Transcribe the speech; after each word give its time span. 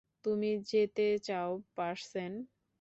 তুমি 0.25 0.51
যেতে 0.69 1.07
চাও, 1.23 1.49
পার্সেন? 1.75 2.31